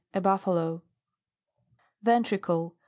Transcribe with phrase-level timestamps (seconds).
[0.15, 0.81] A buffo lo.
[2.01, 2.71] VENTRICLE.